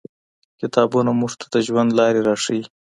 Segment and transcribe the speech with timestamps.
[0.59, 2.63] کتابونه موږ ته د ژوند لاري راښيي.